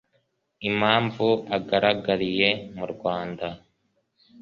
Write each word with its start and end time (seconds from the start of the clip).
impamvu 0.69 1.27
agaragariye 1.57 2.49
mu 2.75 2.85
rwanda 2.93 3.47